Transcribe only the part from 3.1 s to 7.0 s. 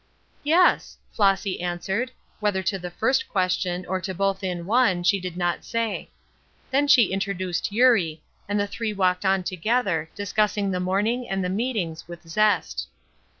question, or to both in one, she did not say. Then